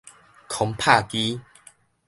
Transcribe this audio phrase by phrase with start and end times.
[0.47, 1.39] 空拍機